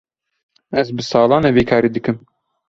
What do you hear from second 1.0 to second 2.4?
salan e vî karî dikim.